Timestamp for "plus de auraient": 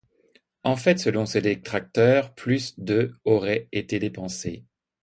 2.33-3.67